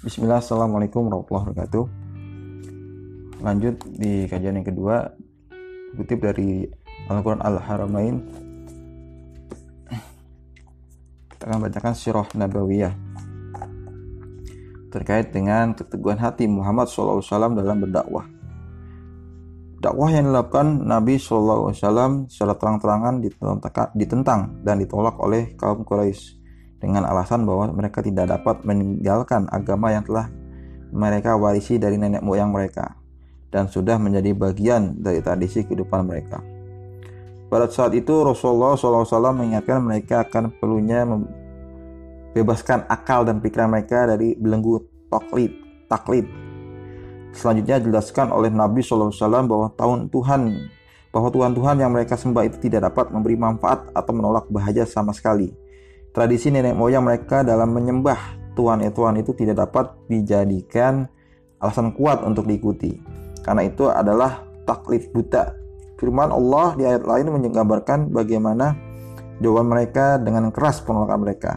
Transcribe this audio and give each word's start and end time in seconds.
Bismillah, 0.00 0.40
Assalamualaikum 0.40 1.12
warahmatullahi 1.12 1.52
wabarakatuh. 1.52 1.84
Lanjut 3.44 3.84
di 4.00 4.24
kajian 4.32 4.56
yang 4.56 4.64
kedua 4.64 5.12
Kutip 5.92 6.24
dari 6.24 6.64
Al-Quran 7.04 7.44
Al-Haramain. 7.44 8.16
Kita 11.28 11.44
akan 11.44 11.68
bacakan 11.68 11.92
Sirah 11.92 12.24
Nabawiyah 12.32 12.96
Terkait 14.88 15.36
dengan 15.36 15.76
keteguhan 15.76 16.16
hati 16.16 16.48
Muhammad 16.48 16.88
SAW 16.88 17.20
dalam 17.52 17.84
berdakwah. 17.84 18.24
Dakwah 19.84 20.08
yang 20.16 20.32
dilakukan 20.32 20.80
Nabi 20.80 21.20
SAW 21.20 21.76
secara 21.76 22.56
terang-terangan 22.56 23.20
ditentang 23.92 24.64
dan 24.64 24.80
ditolak 24.80 25.20
oleh 25.20 25.52
kaum 25.60 25.84
Quraisy 25.84 26.39
dengan 26.80 27.04
alasan 27.04 27.44
bahwa 27.44 27.70
mereka 27.70 28.00
tidak 28.00 28.32
dapat 28.32 28.64
meninggalkan 28.64 29.46
agama 29.52 29.92
yang 29.92 30.02
telah 30.02 30.32
mereka 30.90 31.36
warisi 31.36 31.78
dari 31.78 32.00
nenek 32.00 32.24
moyang 32.24 32.50
mereka 32.50 32.96
dan 33.52 33.68
sudah 33.68 34.00
menjadi 34.00 34.34
bagian 34.34 34.98
dari 34.98 35.20
tradisi 35.22 35.62
kehidupan 35.62 36.08
mereka. 36.08 36.40
Pada 37.50 37.66
saat 37.68 37.92
itu 37.98 38.24
Rasulullah 38.24 38.78
SAW 38.78 39.34
mengingatkan 39.34 39.82
mereka 39.82 40.22
akan 40.24 40.54
perlunya 40.56 41.02
membebaskan 41.04 42.86
akal 42.88 43.26
dan 43.26 43.42
pikiran 43.42 43.70
mereka 43.70 44.06
dari 44.06 44.38
belenggu 44.38 44.86
taklid, 45.10 45.50
taklid 45.90 46.30
Selanjutnya 47.30 47.78
dijelaskan 47.78 48.34
oleh 48.34 48.50
Nabi 48.50 48.82
SAW 48.82 49.14
bahwa 49.46 49.70
tahun 49.78 50.10
Tuhan 50.10 50.40
bahwa 51.10 51.28
Tuhan-Tuhan 51.30 51.82
yang 51.82 51.90
mereka 51.90 52.14
sembah 52.14 52.46
itu 52.46 52.70
tidak 52.70 52.90
dapat 52.90 53.10
memberi 53.10 53.34
manfaat 53.34 53.90
atau 53.90 54.12
menolak 54.14 54.46
bahaya 54.46 54.86
sama 54.86 55.10
sekali. 55.10 55.50
Tradisi 56.10 56.50
nenek 56.50 56.74
moyang 56.74 57.06
mereka 57.06 57.46
dalam 57.46 57.70
menyembah 57.70 58.18
Tuhan-Tuhan 58.58 59.22
itu 59.22 59.30
tidak 59.38 59.62
dapat 59.68 59.94
dijadikan 60.10 61.06
alasan 61.62 61.94
kuat 61.94 62.26
untuk 62.26 62.50
diikuti. 62.50 62.98
Karena 63.46 63.62
itu 63.62 63.86
adalah 63.86 64.42
taklid 64.66 65.14
buta. 65.14 65.54
Firman 66.02 66.32
Allah 66.32 66.74
di 66.74 66.82
ayat 66.82 67.06
lain 67.06 67.30
menggambarkan 67.30 68.10
bagaimana 68.10 68.74
jawaban 69.38 69.68
mereka 69.70 70.18
dengan 70.18 70.50
keras 70.50 70.82
penolakan 70.82 71.20
mereka. 71.22 71.52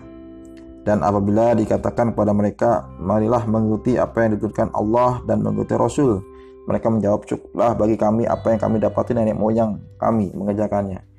Dan 0.83 0.99
apabila 0.99 1.55
dikatakan 1.55 2.11
kepada 2.11 2.35
mereka, 2.35 2.91
marilah 2.99 3.47
mengikuti 3.47 3.95
apa 3.95 4.27
yang 4.27 4.35
dituturkan 4.35 4.67
Allah 4.75 5.23
dan 5.23 5.39
mengikuti 5.39 5.79
Rasul. 5.79 6.19
Mereka 6.67 6.91
menjawab, 6.91 7.23
cukuplah 7.23 7.71
bagi 7.75 7.95
kami 7.95 8.27
apa 8.27 8.51
yang 8.51 8.59
kami 8.59 8.83
dapati 8.83 9.15
nenek 9.15 9.35
moyang 9.35 9.79
kami 9.95 10.35
mengerjakannya. 10.35 11.12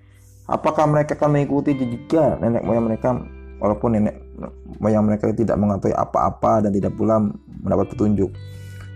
Apakah 0.44 0.84
mereka 0.84 1.16
akan 1.16 1.40
mengikuti 1.40 1.72
jika 1.72 2.36
nenek 2.36 2.64
moyang 2.68 2.84
mereka, 2.84 3.16
walaupun 3.56 3.96
nenek 3.96 4.20
moyang 4.76 5.08
mereka 5.08 5.32
tidak 5.32 5.56
mengetahui 5.56 5.96
apa-apa 5.96 6.68
dan 6.68 6.70
tidak 6.76 6.92
pula 6.92 7.16
mendapat 7.64 7.96
petunjuk. 7.96 8.28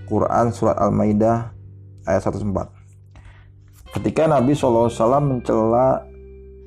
Quran 0.09 0.53
Surat 0.53 0.77
Al-Maidah 0.81 1.53
ayat 2.09 2.25
104 2.25 2.79
Ketika 3.93 4.25
Nabi 4.29 4.57
SAW 4.57 4.89
mencela 5.21 6.05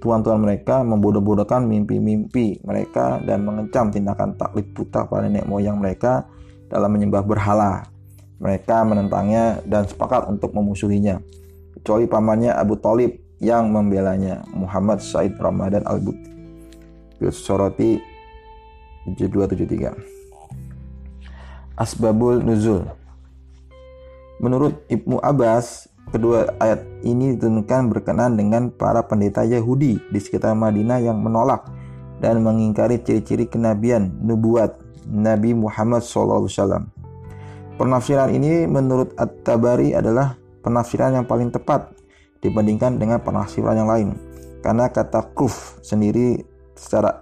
tuan-tuan 0.01 0.41
mereka 0.41 0.81
membodoh-bodohkan 0.81 1.61
mimpi-mimpi 1.65 2.61
mereka 2.65 3.21
dan 3.21 3.45
mengecam 3.45 3.93
tindakan 3.93 4.33
taklid 4.37 4.73
buta 4.73 5.05
pada 5.05 5.29
nenek 5.29 5.45
moyang 5.45 5.77
mereka 5.77 6.25
dalam 6.69 6.89
menyembah 6.89 7.21
berhala. 7.21 7.85
Mereka 8.41 8.81
menentangnya 8.89 9.61
dan 9.69 9.85
sepakat 9.85 10.25
untuk 10.25 10.49
memusuhinya. 10.57 11.21
Kecuali 11.77 12.09
pamannya 12.09 12.49
Abu 12.57 12.73
Talib 12.81 13.13
yang 13.41 13.73
membelanya, 13.73 14.45
Muhammad 14.53 15.01
Said 15.01 15.35
Ramadan 15.41 15.83
Al-Buti. 15.89 16.29
Soroti 17.29 18.01
7273 19.05 19.93
Asbabul 21.77 22.41
Nuzul 22.41 22.81
Menurut 24.41 24.81
Ibnu 24.89 25.21
Abbas, 25.21 25.85
Kedua 26.09 26.43
ayat 26.59 26.83
ini 27.07 27.39
ditentukan 27.39 27.87
berkenan 27.87 28.35
dengan 28.35 28.67
para 28.67 28.99
pendeta 29.05 29.47
Yahudi 29.47 30.01
di 30.11 30.19
sekitar 30.19 30.51
Madinah 30.57 30.99
yang 30.99 31.21
menolak 31.23 31.69
dan 32.19 32.43
mengingkari 32.43 32.99
ciri-ciri 32.99 33.47
kenabian 33.47 34.11
nubuat 34.19 34.75
Nabi 35.07 35.55
Muhammad 35.55 36.03
SAW. 36.03 36.49
Penafsiran 37.79 38.33
ini 38.33 38.67
menurut 38.67 39.15
At-Tabari 39.15 39.95
adalah 39.95 40.35
penafsiran 40.65 41.15
yang 41.15 41.23
paling 41.23 41.47
tepat 41.47 41.95
dibandingkan 42.41 42.97
dengan 42.97 43.21
penafsiran 43.21 43.77
yang 43.77 43.89
lain. 43.89 44.09
Karena 44.61 44.89
kata 44.89 45.33
kuf 45.33 45.81
sendiri 45.81 46.41
secara 46.77 47.21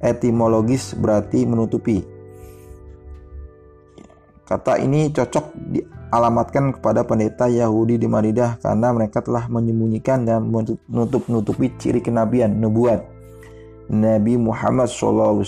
etimologis 0.00 0.96
berarti 0.96 1.44
menutupi. 1.44 2.04
Kata 4.46 4.78
ini 4.78 5.10
cocok 5.10 5.46
di 5.74 5.82
alamatkan 6.14 6.78
kepada 6.78 7.02
pendeta 7.02 7.50
Yahudi 7.50 7.98
di 7.98 8.06
Madinah 8.06 8.62
karena 8.62 8.94
mereka 8.94 9.18
telah 9.18 9.50
menyembunyikan 9.50 10.22
dan 10.22 10.46
menutup-nutupi 10.86 11.74
ciri 11.76 11.98
kenabian 11.98 12.54
nubuat 12.54 13.02
Nabi 13.90 14.38
Muhammad 14.38 14.86
SAW. 14.86 15.42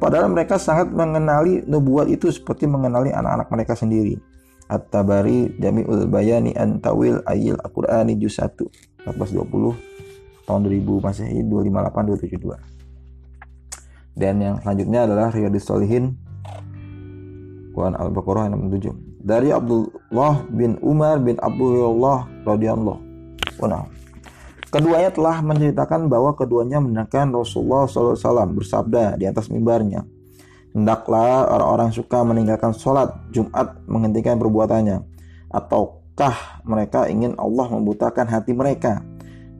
Padahal 0.00 0.32
mereka 0.32 0.56
sangat 0.56 0.90
mengenali 0.90 1.62
nubuat 1.68 2.08
itu 2.10 2.32
seperti 2.32 2.66
mengenali 2.66 3.14
anak-anak 3.14 3.48
mereka 3.52 3.78
sendiri. 3.78 4.18
At-Tabari 4.70 5.58
Jami'ul 5.58 6.06
Bayani 6.06 6.54
Antawil 6.54 7.18
Ayil 7.26 7.58
Al-Qur'ani 7.58 8.14
Juz 8.22 8.38
1 8.38 8.54
1420 9.10 10.46
tahun 10.46 10.60
2000 10.62 11.04
Masehi 11.04 11.42
258 11.42 12.54
272. 12.54 14.14
Dan 14.14 14.34
yang 14.38 14.56
selanjutnya 14.62 15.10
adalah 15.10 15.28
Riyadus 15.34 15.66
Solihin 15.66 16.14
Quran 17.74 17.98
Al-Baqarah 17.98 18.50
67 18.54 19.10
dari 19.20 19.52
Abdullah 19.52 20.48
bin 20.48 20.80
Umar 20.80 21.20
bin 21.20 21.36
Abdullah 21.38 22.26
radhiyallahu 22.48 22.98
anhu. 23.60 23.86
Keduanya 24.70 25.10
telah 25.10 25.42
menceritakan 25.42 26.06
bahwa 26.06 26.30
keduanya 26.38 26.78
mendengarkan 26.78 27.34
Rasulullah 27.34 27.90
SAW 27.90 28.54
bersabda 28.54 29.18
di 29.18 29.26
atas 29.26 29.50
mimbarnya. 29.50 30.06
Hendaklah 30.70 31.50
orang-orang 31.50 31.90
suka 31.90 32.22
meninggalkan 32.22 32.70
sholat 32.70 33.10
Jumat 33.34 33.74
menghentikan 33.90 34.38
perbuatannya. 34.38 35.02
Ataukah 35.50 36.62
mereka 36.62 37.10
ingin 37.10 37.34
Allah 37.34 37.66
membutakan 37.66 38.30
hati 38.30 38.54
mereka? 38.54 39.02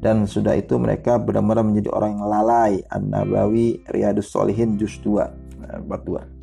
Dan 0.00 0.25
sudah 0.25 0.56
itu 0.56 0.81
mereka 0.81 1.21
benar-benar 1.21 1.66
menjadi 1.66 1.93
orang 1.93 2.16
yang 2.16 2.25
lalai. 2.31 2.72
An-Nabawi 2.88 3.84
Riyadus 3.91 4.32
Solihin 4.32 4.81
Juz 4.81 4.97
2 5.04 5.84
Bab 5.84 6.03
2 6.09 6.41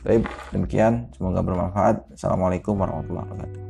Baik, 0.00 0.24
demikian. 0.52 1.12
Semoga 1.12 1.44
bermanfaat. 1.44 2.16
Assalamualaikum 2.16 2.72
warahmatullahi 2.72 3.28
wabarakatuh. 3.28 3.69